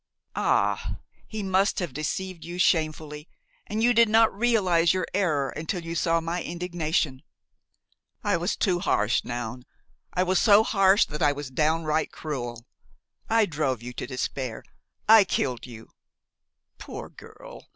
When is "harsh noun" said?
8.79-9.61